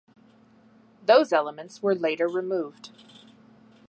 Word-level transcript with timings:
Those 1.05 1.31
elements 1.31 1.83
were 1.83 1.93
later 1.93 2.27
removed. 2.27 2.89